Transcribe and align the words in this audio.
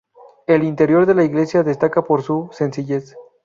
El 0.47 0.63
interior 0.63 1.05
de 1.05 1.13
la 1.13 1.23
iglesia 1.23 1.61
destaca 1.61 2.03
por 2.03 2.23
su 2.23 2.49
sencillez. 2.53 3.15